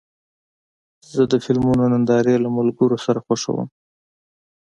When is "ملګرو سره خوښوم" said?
2.57-3.67